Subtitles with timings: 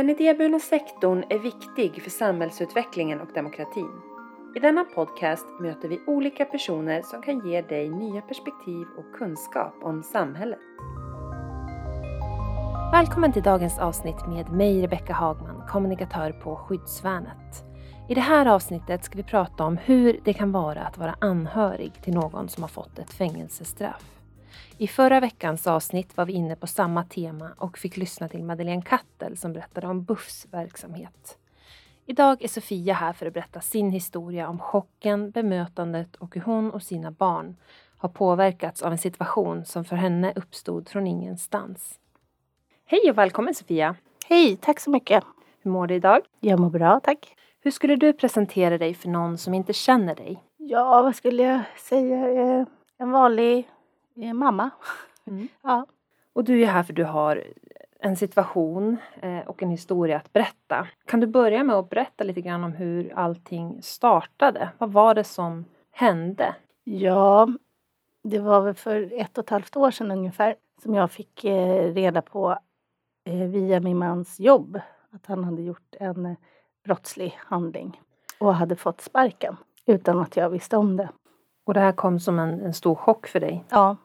[0.00, 3.90] Den idéburna sektorn är viktig för samhällsutvecklingen och demokratin.
[4.56, 9.74] I denna podcast möter vi olika personer som kan ge dig nya perspektiv och kunskap
[9.82, 10.58] om samhället.
[12.92, 17.64] Välkommen till dagens avsnitt med mig Rebecka Hagman, kommunikatör på Skyddsvärnet.
[18.08, 21.92] I det här avsnittet ska vi prata om hur det kan vara att vara anhörig
[22.02, 24.19] till någon som har fått ett fängelsestraff.
[24.80, 28.82] I förra veckans avsnitt var vi inne på samma tema och fick lyssna till Madeleine
[28.82, 31.38] Kattel som berättade om BUFs verksamhet.
[32.06, 36.70] Idag är Sofia här för att berätta sin historia om chocken, bemötandet och hur hon
[36.70, 37.56] och sina barn
[37.96, 41.98] har påverkats av en situation som för henne uppstod från ingenstans.
[42.84, 43.96] Hej och välkommen Sofia!
[44.28, 45.24] Hej, tack så mycket!
[45.62, 46.20] Hur mår du idag?
[46.40, 47.36] Jag mår bra, tack.
[47.60, 50.42] Hur skulle du presentera dig för någon som inte känner dig?
[50.56, 52.28] Ja, vad skulle jag säga?
[52.30, 52.66] Eh,
[52.98, 53.68] En vanlig
[54.14, 54.70] mamma.
[55.24, 55.48] Mm.
[55.62, 55.86] Ja.
[56.32, 57.44] Och du är här för du har
[58.00, 60.88] en situation eh, och en historia att berätta.
[61.06, 64.68] Kan du börja med att berätta lite grann om hur allting startade?
[64.78, 66.54] Vad var det som hände?
[66.84, 67.48] ja,
[68.22, 71.94] det var väl för ett och ett halvt år sedan ungefär som jag fick eh,
[71.94, 72.58] reda på
[73.24, 76.36] eh, via min mans jobb att han hade gjort en eh,
[76.84, 78.00] brottslig handling
[78.38, 81.08] och hade fått sparken utan att jag visste om det.
[81.70, 83.64] Och det här kom som en, en stor chock för dig.
[83.68, 83.96] Ja,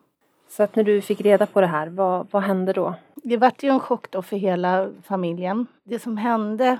[0.47, 2.95] Så att när du fick reda på det här, vad, vad hände då?
[3.15, 5.67] det vart ju en chock då för hela familjen.
[5.83, 6.77] Det som hände,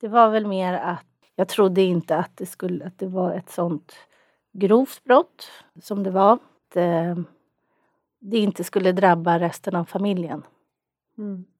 [0.00, 3.50] det var väl mer att jag trodde inte att det, skulle, att det var ett
[3.50, 3.92] sånt
[4.52, 6.32] grovt brott som det var.
[6.32, 7.16] Att eh,
[8.18, 10.42] det inte skulle drabba resten av familjen.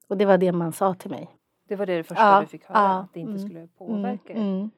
[0.07, 1.29] Och det var det man sa till mig.
[1.67, 3.67] Det var det, det första Ja, du fick höra, ja, att det inte mm, skulle
[3.67, 4.41] påverka dig.
[4.41, 4.69] mm.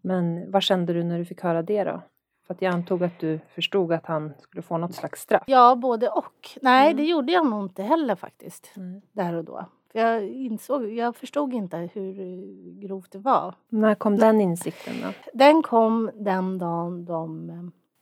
[0.00, 2.02] Men vad kände du när du fick höra det då?
[2.46, 5.42] För att jag antog att du förstod att han skulle få något slags straff.
[5.46, 6.48] Ja, både och.
[6.62, 6.96] Nej, Mm.
[6.96, 8.72] det gjorde jag nog inte heller faktiskt.
[8.76, 9.00] Mm.
[9.12, 9.64] Där och då.
[9.92, 12.44] För jag insåg, jag förstod inte hur
[12.80, 13.54] grovt det var.
[13.68, 15.08] När kom den insikten då?
[15.32, 17.50] Den kom den dagen de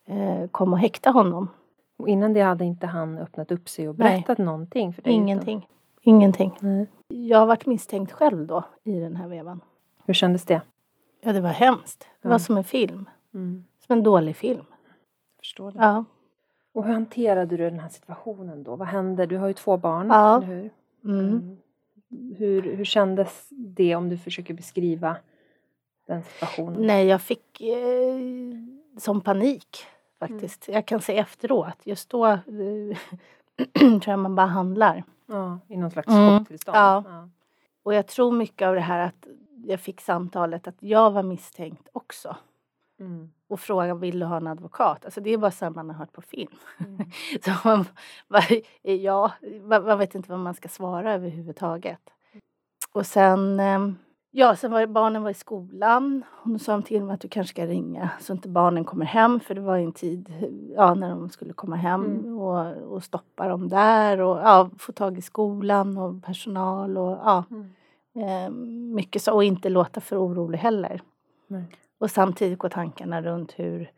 [0.07, 1.49] eh, kom och häktade honom.
[1.97, 4.11] Och innan det hade inte han öppnat upp sig och Nej.
[4.13, 5.13] berättat någonting för dig?
[5.13, 5.69] utan- Ingenting.
[6.03, 6.53] Ingenting.
[6.61, 6.87] Nej.
[7.09, 9.61] Jag har varit misstänkt själv då i den här vevan.
[10.07, 10.63] Hur kändes det?
[11.21, 12.09] Ja, det var hemskt.
[12.23, 12.39] Det var Ja.
[12.39, 13.09] som en film.
[13.35, 13.65] Mm.
[13.93, 14.65] En dålig film.
[15.39, 15.79] Förstår det.
[15.79, 16.05] Ja.
[16.75, 18.77] Och hur hanterade du den här situationen då?
[18.77, 19.27] Vad hände?
[19.27, 20.37] Du har ju två barn, Ja.
[20.37, 20.71] eller hur?
[21.05, 21.29] Mm.
[21.29, 21.57] Mm.
[22.37, 25.17] Hur, hur kändes det om du försöker beskriva
[26.07, 26.87] den situationen?
[26.87, 28.19] Nej, jag fick eh,
[28.99, 29.85] som panik
[30.19, 30.69] faktiskt.
[30.69, 31.77] Jag kan säga efteråt.
[31.85, 32.39] Just då eh,
[33.79, 35.05] tror jag man bara handlar.
[35.27, 36.39] Ja, I någon slags Mm.
[36.39, 36.77] chocktillstånd?
[36.79, 37.29] Ja.
[37.83, 39.27] Och jag tror mycket av det här att
[39.67, 42.37] jag fick samtalet att jag var misstänkt också.
[43.01, 43.31] Mm.
[43.49, 45.05] Och frågan vill du ha en advokat?
[45.05, 46.53] Alltså det är bara så man har hört på film.
[46.87, 46.99] Mm.
[47.45, 47.85] Så man,
[49.03, 49.33] ja,
[49.69, 52.01] man, vet inte vad man ska svara överhuvudtaget.
[52.93, 53.97] Och sen, ehm,
[54.31, 56.23] ja, sen var barnen var i skolan.
[56.45, 59.41] Då sa till mig att du kanske ska ringa så inte barnen kommer hem.
[59.41, 60.33] För det var en tid
[60.77, 62.39] ja, när de skulle komma hem Mm.
[62.39, 64.21] och, och stoppa dem där.
[64.21, 67.73] Och ja, få tag i skolan och personal och ja, Mm.
[68.15, 68.51] eh,
[68.95, 69.35] mycket så.
[69.35, 71.03] Och inte låta för orolig heller.
[71.47, 71.65] Nej.
[72.03, 73.91] Och samtidigt går tankarna runt hur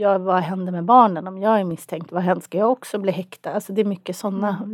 [0.00, 2.12] Ja, vad händer med barnen om jag är misstänkt?
[2.12, 2.42] Vad händer?
[2.42, 3.52] Ska jag också bli häktad?
[3.52, 4.68] Alltså det är mycket sådana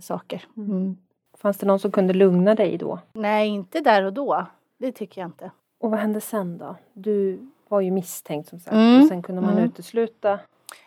[0.00, 0.44] saker.
[0.56, 0.70] Mm.
[0.70, 0.96] Mm.
[1.38, 2.98] Fanns det någon som kunde lugna dig då?
[3.12, 4.46] Nej, inte där och då.
[4.78, 5.50] Det tycker jag inte.
[5.80, 6.76] Och vad hände sen då?
[6.92, 7.38] Du
[7.68, 9.02] var ju misstänkt som sagt Mm.
[9.02, 9.64] och sen kunde man Mm.
[9.64, 10.40] utesluta det.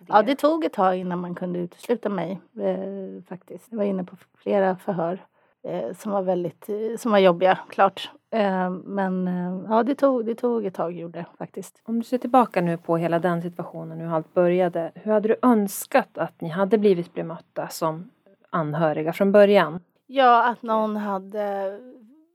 [0.08, 3.68] Ja, det tog ett tag innan man kunde utesluta mig eh, faktiskt.
[3.70, 5.20] Jag var inne på flera förhör
[5.64, 8.12] eh, som var väldigt eh, som var jobbiga, klart.
[8.34, 11.82] Eh, men eh, ja, det tog, det tog ett tag gjorde faktiskt.
[11.86, 14.92] Om du ser tillbaka nu på hela den situationen, hur allt började.
[14.96, 18.10] Hur hade du önskat att ni hade blivit bemötta som
[18.50, 19.80] anhöriga från början?
[20.08, 21.80] Ja, att någon hade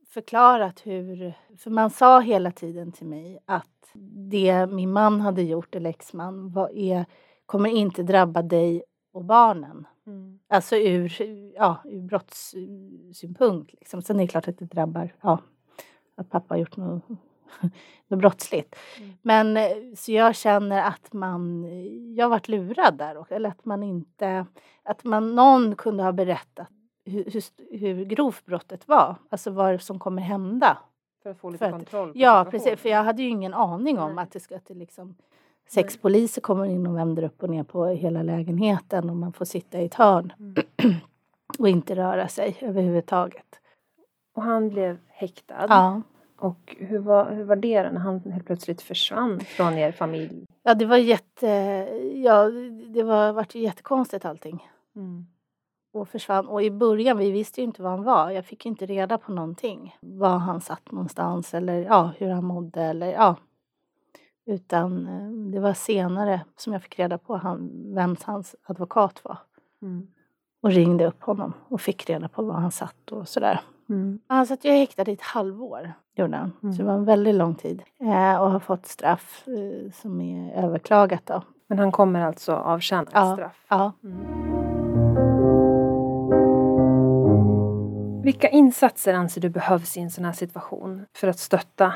[0.09, 1.35] förklarat hur...
[1.59, 3.93] För man sa hela tiden till mig att
[4.31, 7.07] det min man hade gjort, eller exman, var, är,
[7.47, 9.87] kommer inte drabba dig och barnen.
[10.49, 11.23] Alltså ur,
[11.55, 13.73] ja, ur brottssynpunkt.
[13.73, 14.03] Liksom.
[14.03, 15.39] Sen är det klart att det drabbar ja,
[16.19, 17.03] att pappa har gjort något,
[18.09, 18.77] något brottsligt.
[18.99, 19.11] Mm.
[19.23, 19.65] Men eh,
[19.97, 21.65] så jag känner att man,
[22.15, 23.17] jag har varit lurad där.
[23.17, 24.47] också, Eller att man inte,
[24.83, 26.69] att man, någon kunde ha berättat
[27.05, 27.43] hur, hur,
[27.79, 29.15] hur grovt brottet var.
[29.29, 30.79] Alltså vad som kommer hända.
[31.23, 32.81] För att få lite att- kontroll Ja, precis.
[32.81, 34.23] För jag hade ju ingen aning om Nej.
[34.23, 35.15] att det ska att det liksom
[35.71, 39.45] Sex poliser kommer in och vänder upp och ner på hela lägenheten och man får
[39.45, 40.55] sitta i ett hörn Mm.
[41.59, 43.61] och inte röra sig överhuvudtaget.
[44.39, 45.67] Och han blev häktad.
[45.69, 46.03] Ja.
[46.37, 50.47] Och hur var, hur var det då när han helt plötsligt försvann från er familj?
[50.63, 51.47] ja, det var jätte...
[52.15, 52.51] Ja,
[52.95, 54.69] det var, vart ju jättekonstigt allting.
[54.97, 55.27] Mm.
[55.93, 56.47] och försvann.
[56.47, 58.31] Och i början, vi visste ju inte var han var.
[58.31, 59.97] Jag fick inte reda på någonting.
[60.01, 63.37] Var han satt någonstans eller ja, hur han mådde eller ja.
[64.47, 69.39] Utan eh, det var senare som jag fick reda på han, vem hans advokat var.
[69.83, 70.09] Mm.
[70.63, 73.61] Och ringde upp honom och fick reda på var han satt och sådär.
[73.89, 74.19] Mm.
[74.27, 76.53] Han satt ju häktad i ett halvår, gjorde han.
[76.63, 76.73] Mm.
[76.75, 77.83] Så det var en väldigt lång tid.
[78.01, 81.43] Eh, och har fått straff eh, som är överklagat då.
[81.69, 83.33] Men han kommer alltså avtjäna ett Ja.
[83.35, 83.67] straff?
[83.69, 83.93] Ja.
[84.05, 84.49] Mm.
[88.23, 91.95] Vilka insatser anser du behövs i en sån här situation för att stötta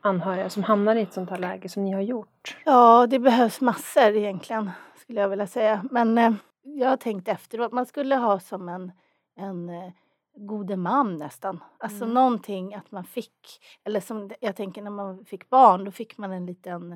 [0.00, 2.56] anhöriga som hamnar i ett sånt här läge som ni har gjort?
[2.64, 5.84] Ja, det behövs massor egentligen, skulle jag vilja säga.
[5.90, 6.32] Men eh,
[6.76, 8.92] jag har tänkt efteråt, man skulle ha som en,
[9.36, 9.90] en eh,
[10.36, 11.64] gode man nästan.
[11.78, 12.14] Alltså Mm.
[12.14, 16.32] någonting att man fick, eller som jag tänker när man fick barn, då fick man
[16.32, 16.92] en liten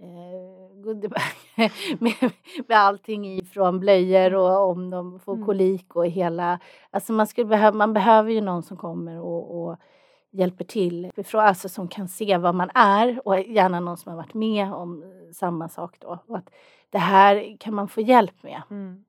[0.00, 1.20] eh, goodiebag
[1.98, 2.32] med,
[2.68, 5.46] med allting i från blöjor och om de får Mm.
[5.46, 6.58] kolik och hela,
[6.90, 9.76] alltså man, skulle behöva, man behöver ju någon som kommer och, och
[10.30, 14.16] hjälper till, ifrån- alltså som kan se vad man är och gärna någon som har
[14.16, 16.18] varit med om samma sak då.
[16.26, 16.50] Och att
[16.90, 18.62] det här kan man få hjälp med.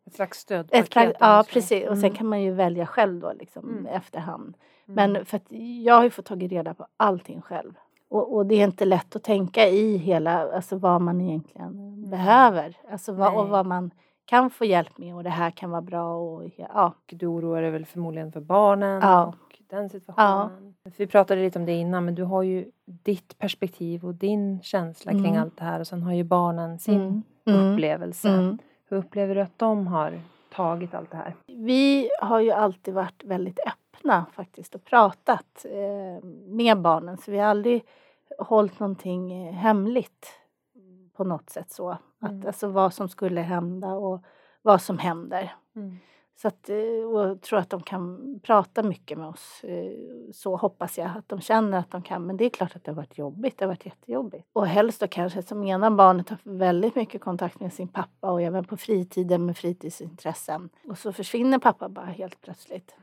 [0.07, 0.69] Ett slags stöd?
[0.71, 2.15] Ett, pra- ja precis och sen Mm.
[2.17, 3.85] kan man ju välja själv då liksom Mm.
[3.85, 4.57] efterhand.
[4.87, 5.13] Mm.
[5.13, 5.45] Men för att
[5.83, 7.73] jag har ju fått tagit reda på allting själv.
[8.09, 12.77] Och, och det är inte lätt att tänka i hela, alltså vad man egentligen behöver.
[12.91, 13.51] Alltså vad, och Mm.
[13.51, 13.91] Vad man
[14.25, 16.93] kan få hjälp med och det här kan vara bra och ja.
[17.05, 19.33] Du oroar dig väl förmodligen för barnen Ja.
[19.69, 20.75] Den situationen.
[20.83, 24.61] För vi pratade lite om det innan men du har ju ditt perspektiv och din
[24.61, 25.41] känsla kring Mm.
[25.41, 27.23] allt det här och sen har ju barnen sin Mm.
[27.45, 27.73] Mm.
[27.73, 28.29] upplevelse.
[28.29, 28.57] Mm.
[28.89, 30.21] Hur upplever du att de har
[30.53, 31.35] tagit allt det här?
[31.47, 37.37] Vi har ju alltid varit väldigt öppna faktiskt och pratat eh, med barnen så vi
[37.39, 37.83] har aldrig
[38.39, 40.27] hållit någonting eh, hemligt
[41.15, 41.89] på något sätt så.
[41.89, 42.47] Att, Mm.
[42.47, 44.23] Alltså vad som skulle hända och
[44.61, 45.53] vad som händer.
[46.41, 46.77] Så att, eh,
[47.09, 49.63] och tror att de kan prata mycket med oss.
[49.63, 49.91] eh,
[50.33, 52.25] Så hoppas jag att de känner att de kan.
[52.25, 53.57] Men det är klart att det har varit jobbigt.
[53.57, 54.47] Det har varit jättejobbigt.
[54.53, 58.41] Och helst då kanske som ena barnet har väldigt mycket kontakt med sin pappa och
[58.41, 60.69] även på fritiden med fritidsintressen.
[60.87, 62.95] Och så försvinner pappa bara helt plötsligt.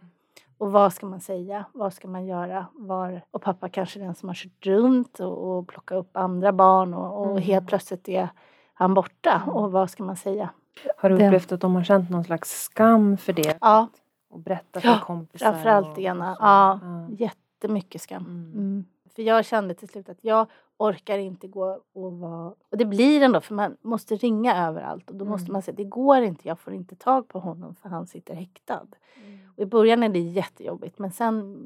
[0.58, 1.64] Och vad ska man säga?
[1.72, 2.66] Vad ska man göra?
[2.72, 6.52] Var, och pappa kanske är den som har kört runt och, och plockat upp andra
[6.52, 7.42] barn och, och Mm.
[7.42, 8.28] helt plötsligt är
[8.74, 9.42] han borta.
[9.46, 10.50] Och vad ska man säga?
[10.96, 13.58] Har du upplevt att de har känt någon slags skam för det?
[13.60, 13.88] Ja,
[14.30, 15.52] Och berättat Ja, för kompisar?
[15.52, 16.30] framförallt och- Ena.
[16.32, 16.38] och?
[16.40, 17.08] Ja, Ja.
[17.18, 18.22] jättemycket skam.
[18.24, 18.52] Mm.
[18.52, 18.84] Mm.
[19.14, 22.54] För jag kände till slut att jag orkar inte gå och vara...
[22.70, 25.52] Och det blir ändå för man måste ringa överallt och då måste Mm.
[25.52, 28.86] man säga det går inte, jag får inte tag på honom för han sitter häktad.
[29.26, 29.38] Mm.
[29.56, 31.56] Och I början är det jättejobbigt men sen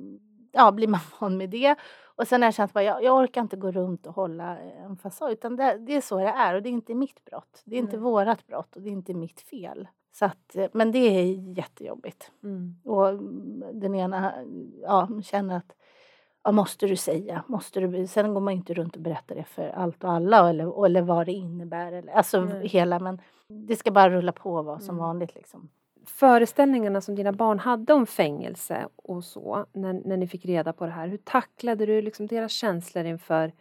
[0.53, 1.77] ja, blir man van med det.
[2.05, 4.97] Och sen har jag känt att jag, jag orkar inte gå runt och hålla en
[4.97, 7.62] fasad utan det, det är så det är och det är inte mitt brott.
[7.65, 8.03] Det är inte Nej.
[8.03, 9.89] vårat brott och det är inte mitt fel.
[10.12, 11.25] Så att, eh, men det är
[11.59, 12.31] jättejobbigt.
[12.43, 12.77] Mm.
[12.85, 14.33] Och mm, den ena
[14.83, 15.73] ja, känner att
[16.45, 18.06] ja, måste du säga, måste du...
[18.06, 21.27] Sen går man inte runt och berättar det för allt och alla eller, eller vad
[21.27, 21.93] det innebär.
[21.93, 22.69] Eller, alltså Nej.
[22.69, 25.06] hela, men det ska bara rulla på och vara som Mm.
[25.06, 25.69] vanligt liksom.
[26.09, 30.87] Föreställningarna som dina barn hade om fängelse och så, när, när ni fick reda på
[30.87, 33.53] det här, hur tacklade du liksom deras känslor inför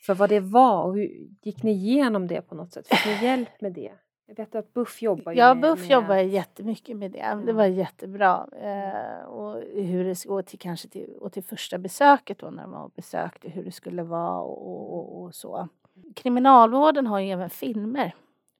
[0.00, 2.86] för vad det var och hur gick ni igenom det på något sätt?
[2.88, 3.92] Fick ni hjälp med det?
[4.26, 7.42] Jag vet att Buff jobbar ju Ja, med, Buff med jobbar jättemycket med det.
[7.46, 8.48] Det var jättebra.
[8.62, 12.84] Eh, och hur det skulle gå till kanske till, och till första besöket då när
[12.84, 15.68] och besökte hur det skulle vara och, och, och så.
[16.14, 18.14] Kriminalvården har ju även filmer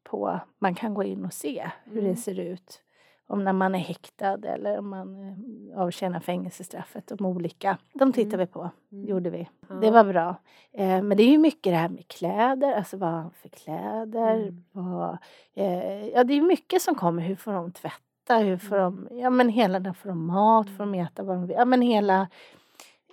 [0.04, 2.10] på man kan gå in och se hur Mm.
[2.10, 2.82] det ser ut.
[3.26, 5.28] Om när man är häktad eller om man
[5.72, 7.06] eh, avtjänar fängelsestraffet.
[7.06, 7.78] De olika.
[7.94, 8.40] De tittar Mm.
[8.40, 9.04] vi på, Mm.
[9.08, 9.48] gjorde vi.
[9.68, 9.74] Ja.
[9.74, 10.36] Det var bra.
[10.72, 13.48] Eh, men det är ju mycket det här med kläder, alltså vad har han för
[13.48, 14.34] kläder?
[14.36, 14.64] Mm.
[14.72, 15.18] Vad,
[15.54, 17.22] eh, ja, det är mycket som kommer.
[17.22, 18.38] Hur får de tvätta?
[18.38, 19.06] Hur får Mm.
[19.10, 21.56] de, ja men hela den får de mat, får de äta vad de vill.
[21.58, 22.28] Ja men hela,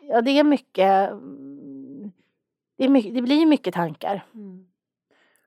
[0.01, 2.11] ja det är mycket, mm,
[2.77, 4.65] det, är mycket, det blir mycket tankar Mm.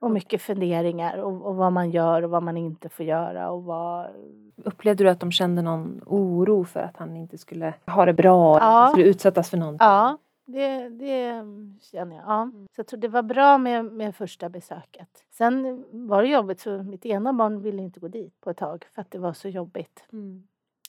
[0.03, 3.63] Och mycket funderingar och, och vad man gör och vad man inte får göra och
[3.63, 4.07] vad,
[4.55, 8.57] Upplevde du att de kände någon oro för att han inte skulle ha det bra?
[8.57, 8.79] Eller att Ja.
[8.79, 9.85] han skulle utsättas för någonting?
[9.87, 10.17] ja.
[10.45, 11.43] Det, det
[11.81, 12.25] känner jag.
[12.27, 12.51] Ja.
[12.75, 15.25] Så jag tror det var bra med, med första besöket.
[15.31, 18.85] Sen var det jobbigt så mitt ena barn ville inte gå dit på ett tag
[18.95, 20.05] för att det var så jobbigt.
[20.11, 20.43] Mm.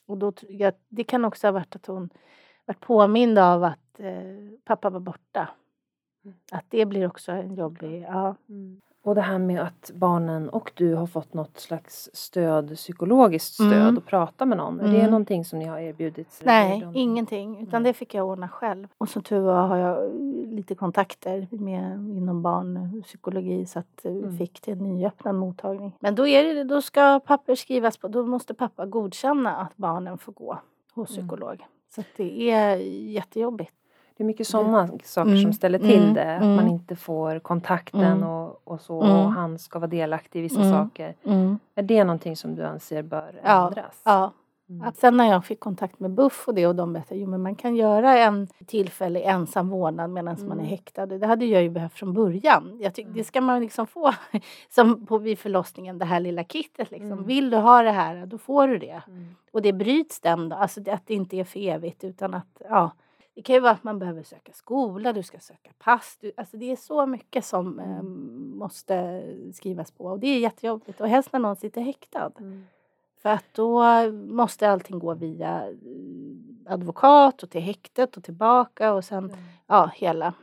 [0.07, 2.09] Och då, jag, det kan också ha varit att hon
[2.65, 4.13] varit påmind av att eh,
[4.65, 5.49] pappa var borta.
[6.25, 6.37] Mm.
[6.51, 8.05] Att det blir också en jobbig...
[8.09, 8.35] Ja.
[8.49, 8.81] Mm.
[9.05, 13.73] Och det här med att barnen och du har fått något slags stöd, psykologiskt stöd
[13.73, 13.97] Mm.
[13.97, 14.79] och prata med någon.
[14.79, 15.11] Är det Mm.
[15.11, 16.41] någonting som ni har erbjudit?
[16.45, 16.91] Nej, dem?
[16.95, 17.61] ingenting.
[17.61, 18.87] Utan det fick jag ordna själv.
[18.97, 20.11] Och som tur var har jag
[20.53, 24.37] lite kontakter med, inom barnpsykologi så att vi Mm.
[24.37, 25.91] fick till en nyöppnad mottagning.
[25.99, 28.07] Men då, är det, då ska papper skrivas på.
[28.07, 30.59] Då måste pappa godkänna att barnen får gå
[30.93, 31.27] hos Mm.
[31.27, 31.65] psykolog.
[31.95, 32.75] Så det är
[33.09, 33.71] jättejobbigt.
[34.17, 35.41] Det är mycket sådana saker Mm.
[35.43, 36.13] som ställer till Mm.
[36.13, 36.35] det.
[36.35, 36.55] Att Mm.
[36.55, 38.23] man inte får kontakten Mm.
[38.29, 39.01] och, och så.
[39.03, 39.15] Mm.
[39.17, 40.71] Och han ska vara delaktig i vissa Mm.
[40.73, 41.15] saker.
[41.75, 44.01] Är det någonting som du anser bör Ja, ändras?
[44.05, 44.31] Ja,
[44.69, 44.87] Mm.
[44.87, 47.55] Att sen när jag fick kontakt med BUFF och det och de berättade men man
[47.55, 50.65] kan göra en tillfällig ensam vårdnad medan man är Mm.
[50.65, 51.05] häktad.
[51.05, 52.77] Det hade jag ju behövt från början.
[52.81, 53.17] Jag tycker Mm.
[53.17, 54.13] det ska man liksom få
[54.69, 57.11] som på vid förlossningen det här lilla kittet liksom.
[57.11, 57.23] Mm.
[57.23, 59.01] Vill du ha det här då får du det.
[59.07, 59.35] Mm.
[59.51, 62.91] Och det bryts den då, alltså att det inte är för evigt utan att ja
[63.35, 66.17] det kan ju vara att man behöver söka skola, du ska söka pass.
[66.21, 68.03] Du, alltså det är så mycket som eh,
[68.57, 69.23] måste
[69.53, 71.01] skrivas på och det är jättejobbigt.
[71.01, 72.31] Och helst när någon sitter häktad.
[72.39, 72.65] Mm.
[73.21, 79.03] För att då måste allting gå via eh, advokat och till häktet och tillbaka och
[79.03, 79.35] sen
[79.67, 80.33] ja, hela.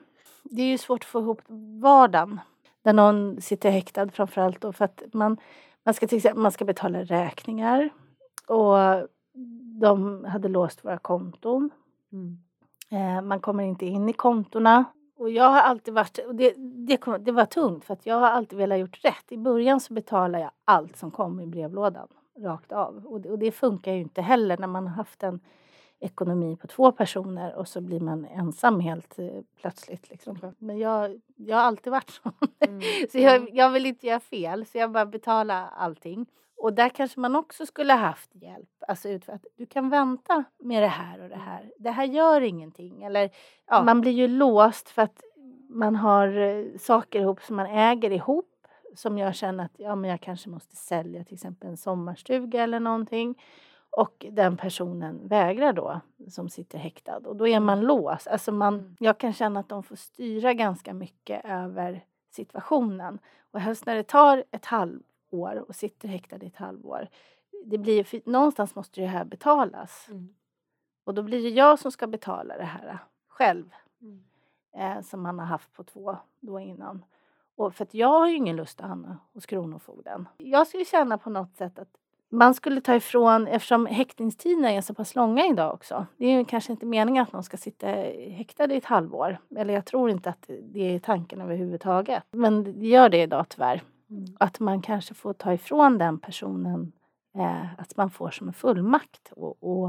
[0.42, 1.40] Det är ju svårt att få ihop
[1.80, 2.40] vardagen
[2.82, 5.37] när någon sitter häktad framförallt då för att man,
[5.82, 7.90] man ska till exempel man ska betala räkningar
[8.46, 9.08] och
[9.80, 11.70] de hade låst våra konton.
[12.12, 12.38] Mm.
[12.92, 14.84] Eh, man kommer inte in i kontona.
[15.16, 16.54] Och jag har alltid varit, det,
[16.87, 19.32] det, kom, det var tungt för att jag har alltid velat gjort rätt.
[19.32, 22.08] I början så betalade jag allt som kom i brevlådan
[22.38, 23.06] rakt av.
[23.06, 25.40] Och det, och det funkar ju inte heller när man har haft en
[26.00, 29.26] ekonomi på två personer och så blir man ensam helt eh,
[29.61, 30.11] plötsligt.
[30.11, 30.54] Liksom.
[30.58, 32.32] Men jag, jag har alltid varit så.
[32.61, 32.80] Mm.
[33.12, 36.26] så jag, jag vill inte göra fel så jag bara betalar allting.
[36.62, 38.69] Och där kanske man också skulle haft hjälp.
[38.88, 41.73] Alltså att du kan vänta med det här och det här.
[41.78, 43.02] Det här gör ingenting.
[43.02, 43.31] Eller
[43.66, 45.23] ja, man blir ju låst för att
[45.69, 48.49] man har eh, saker ihop som man äger ihop.
[48.95, 52.81] Som jag känner att ja, men jag kanske måste sälja till exempel en sommarstuga eller
[52.81, 53.42] någonting.
[53.90, 57.16] Och den personen vägrar då, som sitter häktad.
[57.16, 58.26] Och då är man låst.
[58.28, 58.97] Alltså man, Mm.
[58.99, 63.19] jag kan känna att de får styra ganska mycket över situationen.
[63.50, 64.66] Och helst när det tar ett
[65.32, 67.08] halvår och sitter häktad i ett halvår.
[67.64, 70.06] Det blir, någonstans måste det här betalas.
[70.08, 70.34] Mm.
[71.04, 72.98] Och då blir det jag som ska betala det här
[73.28, 73.74] själv.
[74.00, 74.24] Mm.
[74.76, 77.04] Eh, som man har haft på två då innan.
[77.56, 80.28] Och för att jag har ju ingen lust att hamna hos Kronofogden.
[80.38, 81.88] Jag skulle känna på något sätt att
[82.30, 86.06] man skulle ta ifrån, eftersom häktningstiderna är så pass långa idag också.
[86.16, 89.38] Det är ju kanske inte meningen att någon ska sitta häktad i ett halvår.
[89.56, 92.22] Eller jag tror inte att det är tanken överhuvudtaget.
[92.30, 93.82] Men det gör det idag tyvärr.
[94.12, 94.25] Mm.
[94.40, 96.92] Att man kanske får ta ifrån den personen
[97.38, 99.88] eh, att man får som en fullmakt och, och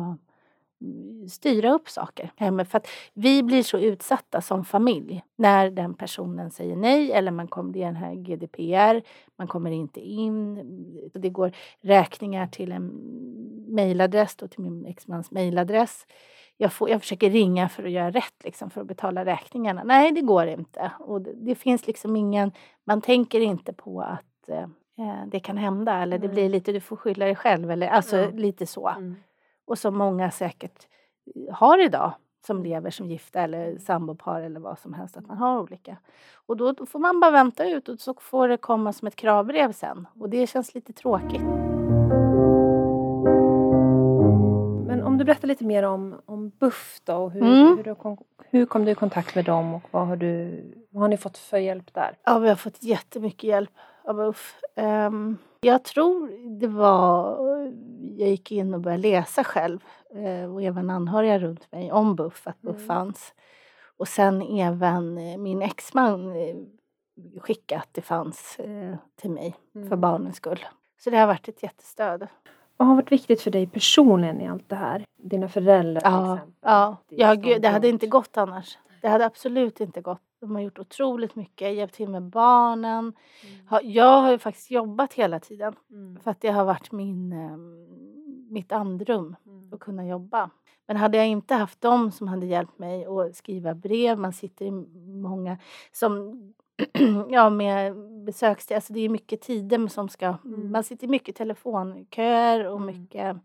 [0.81, 2.31] mm, styra upp saker.
[2.37, 7.31] Eh, För att vi blir så utsatta som familj när den personen säger nej eller
[7.31, 10.57] man kommer, det är den här GDPR, man kommer inte in.
[10.57, 11.51] Mm, det går
[11.81, 12.87] räkningar till en
[13.67, 16.05] mejladress, till min exmans mejladress.
[16.57, 19.83] Jag, får, jag försöker ringa för att göra rätt, liksom, för att betala räkningarna.
[19.83, 20.91] Nej, det går inte.
[20.99, 22.51] Och det, det finns liksom ingen,
[22.83, 24.61] man tänker inte på att eh,
[25.07, 28.17] eh, det kan hända eller det blir lite, du får skylla dig själv eller alltså
[28.17, 28.29] Ja.
[28.33, 28.87] lite så.
[28.87, 29.15] Mm.
[29.65, 30.87] Och som många säkert
[31.51, 32.13] har idag
[32.45, 35.97] som lever som gifta eller sambopar eller vad som helst, att man har olika.
[36.45, 39.15] Och då, då får man bara vänta ut och så får det komma som ett
[39.15, 40.07] kravbrev sen.
[40.19, 41.72] Och det känns lite tråkigt.
[45.23, 47.77] Du berättar lite mer om, om BUFF då och hur, Mm.
[47.85, 48.17] hur, kom,
[48.49, 51.37] hur kom du i kontakt med dem och vad har, du, vad har ni fått
[51.37, 52.17] för hjälp där?
[52.23, 53.71] Ja, vi har fått jättemycket hjälp
[54.03, 54.55] av UFF.
[54.75, 57.37] Ehm, jag tror det var,
[58.17, 59.79] jag gick in och började läsa själv
[60.15, 62.87] eh, och även anhöriga runt mig om BUFF, att BUFF Mm.
[62.87, 63.33] fanns.
[63.97, 66.55] Och sen även eh, min exman eh,
[67.41, 70.01] skickade att det fanns eh, till mig för Mm.
[70.01, 70.65] barnens skull.
[71.03, 72.27] Så det har varit ett jättestöd.
[72.77, 75.05] Vad har varit viktigt för dig personligen i allt det här?
[75.17, 76.53] Dina föräldrar till Ja, exempel?
[76.61, 76.97] ja.
[77.09, 78.77] Ja gud, det hade inte gått annars.
[79.01, 80.21] Det hade absolut inte gått.
[80.41, 83.13] De har gjort otroligt mycket, hjälpt till med barnen.
[83.69, 83.91] Mm.
[83.93, 85.73] Jag har ju faktiskt jobbat hela tiden.
[85.91, 86.19] Mm.
[86.23, 87.57] För att det har varit min, eh,
[88.49, 89.73] mitt andrum Mm.
[89.73, 90.49] att kunna jobba.
[90.87, 94.65] Men hade jag inte haft dem som hade hjälpt mig att skriva brev, man sitter
[94.65, 94.71] i
[95.21, 95.57] många
[95.91, 96.41] som
[97.29, 100.71] ja, med besökstid, alltså det är mycket tider som ska, Mm.
[100.71, 102.85] man sitter i mycket telefonköer och Mm.
[102.85, 103.37] mycket,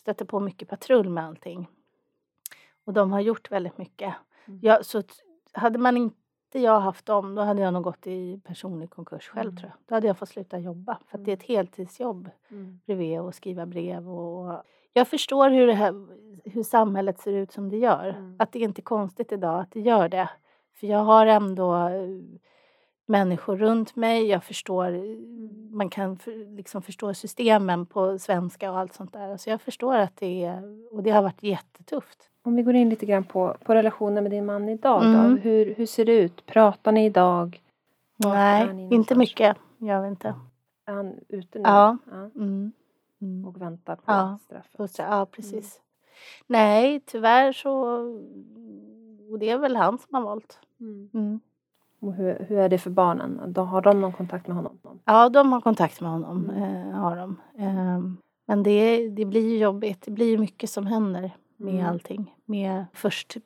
[0.00, 1.66] stöter på mycket patrull med allting.
[2.84, 4.14] Och de har gjort väldigt mycket.
[4.46, 4.60] Mm.
[4.62, 5.02] Ja, så
[5.52, 6.14] hade man inte
[6.52, 9.56] jag haft dem, då hade jag nog gått i personlig konkurs själv Mm.
[9.56, 9.78] tror jag.
[9.86, 10.98] Då hade jag fått sluta jobba.
[11.06, 12.80] För det är ett heltidsjobb Mm.
[12.86, 14.08] bredvid och skriva brev.
[14.10, 14.62] Och
[14.92, 16.06] jag förstår hur, här,
[16.50, 18.08] hur samhället ser ut som det gör.
[18.08, 18.36] Mm.
[18.38, 20.30] Att det är inte är konstigt idag att det gör det.
[20.74, 21.88] För jag har ändå
[23.06, 24.26] människor runt mig.
[24.26, 24.90] Jag förstår,
[25.74, 29.36] man kan för, liksom förstå systemen på svenska och allt sånt där.
[29.36, 30.62] Så jag förstår att det är,
[30.94, 32.30] och det har varit jättetufft.
[32.42, 35.30] Om vi går in lite grann på, på relationen med din man idag Mm.
[35.30, 35.36] då.
[35.40, 36.46] Hur, hur ser det ut?
[36.46, 37.60] Pratar ni idag?
[38.16, 39.56] Nej, inne inte mycket.
[39.78, 40.34] Gör vi inte.
[40.86, 41.64] Är han ute nu?
[41.64, 41.98] Ja.
[42.10, 42.30] ja.
[42.34, 42.72] Mm.
[43.22, 43.46] Mm.
[43.46, 44.38] Och väntar på Ja.
[44.44, 44.98] straffet?
[44.98, 45.80] Ja, precis.
[46.46, 47.72] Nej, tyvärr så...
[49.30, 50.58] Och det är väl han som har valt.
[52.08, 52.18] Mm.
[52.18, 52.28] Mm.
[52.28, 53.40] Och hur, hur är det för barnen?
[53.52, 54.78] Då har de någon kontakt med honom?
[55.04, 56.50] Ja, de har kontakt med honom.
[56.50, 56.62] Mm.
[56.88, 57.36] Eh, har de.
[57.58, 60.02] Ehm, men det, det blir ju jobbigt.
[60.04, 61.86] Det blir mycket som händer med Mm.
[61.86, 62.34] allting.
[62.44, 63.36] Med, först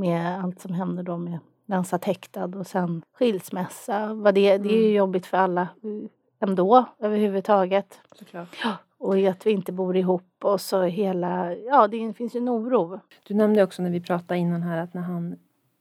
[0.00, 4.14] med allt som händer då med när han satt häktad och sen skilsmässa.
[4.14, 4.94] Vad det, det är ju Mm.
[4.96, 8.00] jobbigt för alla eh, ändå överhuvudtaget.
[8.18, 8.56] Såklart.
[8.98, 12.48] Och i att vi inte bor ihop och så hela, ja det finns ju en
[12.48, 13.00] oro.
[13.26, 15.36] Du nämnde också när vi pratade innan här att när han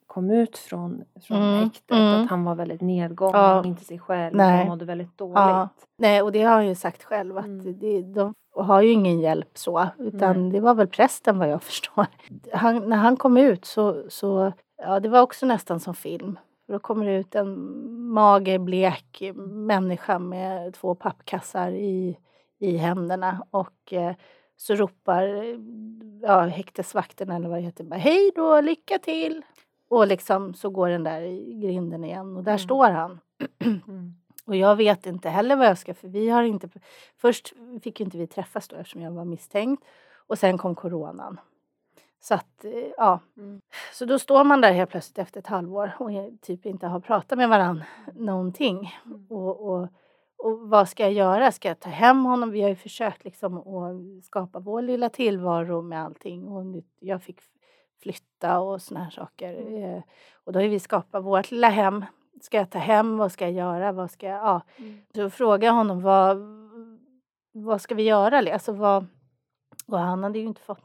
[0.09, 2.21] kom ut från, från Mm, häktet mm.
[2.23, 3.63] att han var väldigt nedgången, Ja.
[3.65, 4.61] inte sig själv Nej.
[4.61, 5.35] och mådde väldigt dåligt.
[5.35, 5.69] Ja.
[5.97, 7.79] Nej, och det har han ju sagt själv att Mm.
[7.79, 9.87] det, de har ju ingen hjälp så.
[9.97, 12.05] Utan det var väl prästen vad jag förstår.
[12.53, 16.39] Han, när han kom ut så, så, ja det var också nästan som film.
[16.67, 17.57] Då kommer det ut en
[18.13, 22.17] mager, blek människa med två pappkassar i,
[22.59, 23.43] i händerna.
[23.51, 24.13] Och eh,
[24.57, 25.23] så ropar
[26.21, 29.41] ja, häktesvakten eller vad det heter, bara, hej då, lycka till!
[29.89, 32.59] Och liksom så går den där i grinden igen och där Mm.
[32.59, 33.19] står han.
[33.87, 34.13] Mm.
[34.45, 36.69] Och jag vet inte heller vad jag ska, för vi har inte...
[37.17, 37.53] Först
[37.83, 39.83] fick ju inte vi träffas då eftersom jag var misstänkt.
[40.27, 41.39] Och sen kom coronan.
[42.21, 43.19] Så att, eh, ja.
[43.37, 43.61] Mm.
[43.93, 46.09] Så då står man där helt plötsligt efter ett halvår och
[46.41, 48.95] typ inte har pratat med varandra någonting.
[49.05, 49.25] Mm.
[49.29, 49.87] Och, och,
[50.37, 51.51] och vad ska jag göra?
[51.51, 52.51] Ska jag ta hem honom?
[52.51, 56.47] Vi har ju försökt liksom att skapa vår lilla tillvaro med allting.
[56.47, 57.41] Och jag fick
[58.01, 59.53] flytta och såna här saker.
[59.53, 59.83] Mm.
[59.83, 60.03] Eh,
[60.43, 62.05] Och då har vi skapat vårt lilla hem.
[62.41, 63.17] Ska jag ta hem?
[63.17, 63.91] Vad ska jag göra?
[63.91, 64.37] Vad ska jag...
[64.41, 64.61] Ja.
[64.77, 64.99] Mm.
[65.15, 66.37] Så frågade jag honom vad,
[67.51, 68.53] vad ska vi göra?
[68.53, 69.05] Alltså vad,
[69.87, 70.83] och han hade ju inte fått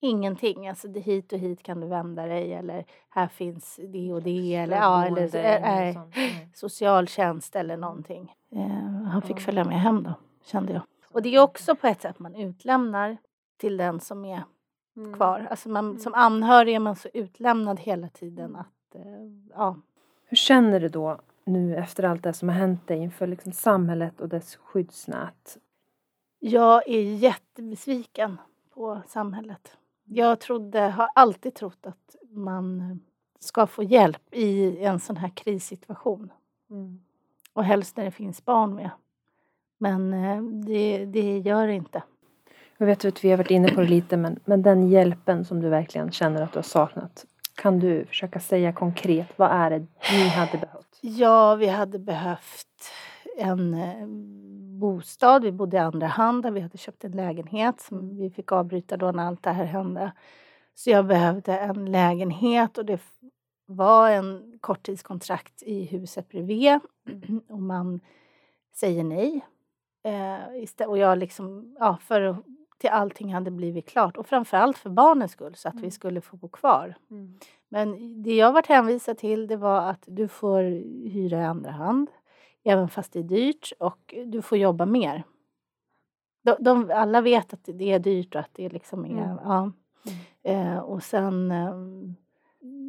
[0.00, 0.68] ingenting.
[0.68, 4.54] Alltså det hit och hit kan du vända dig eller här finns det och det
[4.54, 5.96] eller, ja, eller, äh, äh.
[5.96, 6.08] Mm.
[6.54, 8.34] socialtjänst eller någonting.
[8.52, 9.40] Eh, han fick Ja.
[9.40, 10.82] följa med hem då, kände jag.
[11.12, 13.16] Och det är också på ett sätt man utlämnar
[13.56, 14.42] till den som är
[14.96, 15.14] Mm.
[15.14, 15.46] kvar.
[15.50, 15.98] Alltså man, Mm.
[15.98, 18.60] som anhörig är man så utlämnad hela tiden Mm.
[18.60, 19.76] att eh, ja,
[20.26, 24.20] Hur känner du då nu efter allt det som har hänt dig inför liksom samhället
[24.20, 25.58] och dess skyddsnät?
[26.38, 28.40] Jag är jättebesviken
[28.74, 29.76] på samhället.
[30.04, 33.00] Jag trodde, har alltid trott att man
[33.38, 36.32] ska få hjälp i en sån här krissituation.
[37.52, 38.90] Och helst när det finns barn med.
[39.78, 42.02] Men eh, det, det gör det inte.
[42.82, 45.60] Jag vet att vi har varit inne på det lite men, men den hjälpen som
[45.60, 47.26] du verkligen känner att du har saknat.
[47.54, 50.98] Kan du försöka säga konkret, vad är det ni hade behövt?
[51.00, 52.92] Ja, vi hade behövt
[53.38, 54.06] en eh,
[54.80, 55.42] bostad.
[55.44, 56.42] Vi bodde i andra hand.
[56.42, 59.64] Där vi hade köpt en lägenhet som vi fick avbryta då när allt det här
[59.64, 60.12] hände.
[60.74, 63.00] Så jag behövde en lägenhet och det
[63.66, 66.78] var en korttidskontrakt i huset bredvid.
[67.48, 68.00] Och man
[68.74, 69.40] säger nej.
[70.04, 72.44] Eh, och jag liksom, ja, för att-
[72.82, 74.16] till allting hade blivit klart.
[74.16, 75.90] Och framförallt för barnens skull så att vi Mm.
[75.90, 76.94] skulle få bo kvar.
[77.68, 80.62] Men det jag varit hänvisad till det var att du får
[81.08, 82.10] hyra i andra hand.
[82.64, 85.24] Även fast det är dyrt och du får jobba mer.
[86.42, 89.22] De, de, alla vet att det är dyrt och att det liksom är...
[89.24, 89.36] Mm.
[89.44, 89.72] Ja.
[90.42, 91.52] Eh, och sen...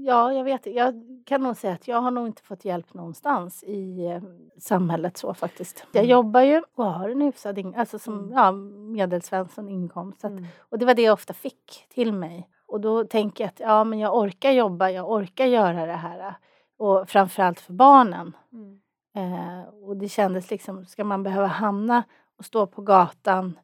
[0.05, 0.93] ja, jag vet Jag
[1.25, 4.21] kan nog säga att jag har nog inte fått hjälp någonstans i eh,
[4.59, 5.85] samhället så faktiskt.
[5.91, 6.11] Jag Mm.
[6.11, 8.31] jobbar ju och har en hyfsad in, alltså som Mm.
[8.31, 10.25] ja, medelsvensson inkomst.
[10.25, 10.45] Att Mm.
[10.59, 12.49] och det var det jag ofta fick till mig.
[12.65, 16.35] Och då tänker jag att ja, men jag orkar jobba, jag orkar göra det här.
[16.77, 18.35] Och framförallt för barnen.
[18.53, 18.79] Mm.
[19.15, 22.03] Eh, och det kändes liksom, ska man behöva hamna
[22.37, 23.59] och stå på gatan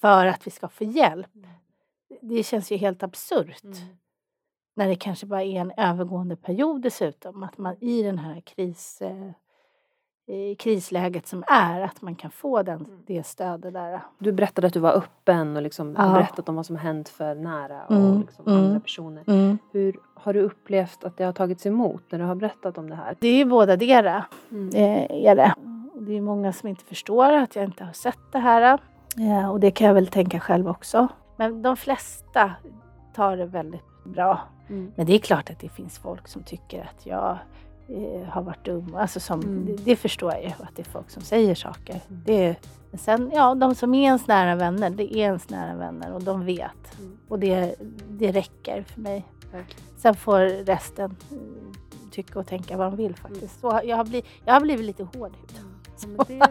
[0.00, 1.30] för att vi ska få hjälp?
[2.20, 3.64] Det känns ju helt absurt.
[3.64, 3.76] Mm.
[4.78, 7.42] När det kanske bara är en övergående period dessutom.
[7.42, 12.78] Att man i den här kris, eh, krisläget som är, att man kan få den,
[12.78, 13.02] Mm.
[13.06, 14.00] det stödet där.
[14.18, 16.12] Du berättade att du var öppen och liksom Ja.
[16.12, 18.58] berättat om vad som hänt för nära och Mm, liksom mm.
[18.64, 19.24] andra personer.
[19.72, 22.96] Hur har du upplevt att det har tagits emot när du har berättat om det
[22.96, 23.16] här?
[23.20, 24.24] Det är ju båda dera.
[24.50, 24.68] Mm.
[24.68, 25.54] eh, är det.
[26.00, 28.78] Det är många som inte förstår att jag inte har sett det här.
[29.18, 31.08] Eh, och det kan jag väl tänka själv också.
[31.36, 32.52] Men de flesta
[33.14, 34.40] tar det väldigt bra.
[34.68, 34.92] Mm.
[34.96, 37.38] Men det är klart att det finns folk som tycker att jag
[37.88, 38.94] eh, har varit dum.
[38.94, 39.66] Alltså som, Mm.
[39.66, 42.00] det, det förstår jag ju, att det är folk som säger saker.
[42.08, 42.22] Mm.
[42.26, 42.56] Det,
[42.90, 46.22] men sen, ja, de som är ens nära vänner, det är ens nära vänner och
[46.22, 46.98] de vet.
[46.98, 47.18] Mm.
[47.28, 47.74] Och det,
[48.08, 49.24] det räcker för mig.
[49.52, 49.82] Verkligen.
[49.96, 51.36] Sen får resten, eh,
[52.10, 53.60] tycka och tänka vad de vill faktiskt.
[53.60, 55.32] Så jag, har blivit, jag har blivit lite hård
[56.18, 56.48] Ja, det,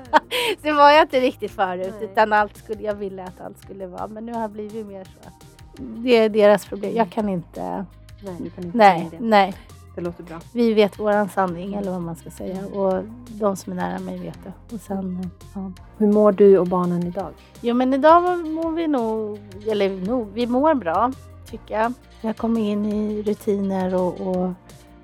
[0.61, 2.09] Det var jag inte riktigt förut Nej.
[2.11, 5.03] utan allt skulle, jag ville att allt skulle vara men nu har jag blivit mer
[5.03, 5.45] så att
[5.77, 6.95] det är deras problem.
[6.95, 7.85] Jag kan inte,
[8.21, 9.17] nej, du kan inte nej, det.
[9.19, 9.53] nej.
[9.95, 10.39] Det låter bra.
[10.53, 14.19] Vi vet våran sanning eller vad man ska säga och de som är nära mig
[14.19, 14.75] vet det.
[14.75, 15.71] Och sen, ja.
[15.97, 17.31] Hur mår du och barnen idag?
[17.61, 19.39] Jo men idag mår vi nog,
[19.71, 21.11] eller nog, vi mår bra
[21.49, 21.93] tycker jag.
[22.21, 24.49] Vi har kommit in i rutiner och, och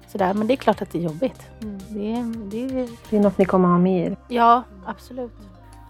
[0.07, 1.41] sådär men det är klart att det är jobbigt.
[1.89, 4.17] Det, är- det, är- Det är något ni kommer ha med er.
[4.27, 5.31] ja absolut.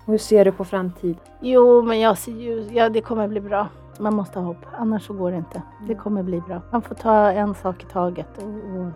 [0.06, 1.16] Och hur ser du på framtid?
[1.42, 3.68] Jo men jag ser ju, ja det kommer bli bra.
[4.00, 5.62] Man måste ha hopp, annars så går det inte.
[5.88, 6.62] Det kommer bli bra.
[6.72, 8.92] Man får ta en sak i taget och, och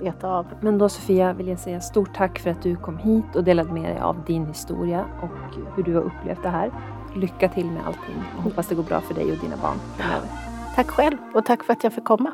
[0.00, 0.46] beta av.
[0.60, 3.72] Men då Sofia vill jag säga stort tack för att du kom hit och delade
[3.72, 6.70] med dig av din historia och hur du har upplevt det här.
[7.14, 10.28] Lycka till med allting och hoppas det går bra för dig och dina barn framöver.
[10.74, 12.32] Tack själv och tack för att jag fick komma.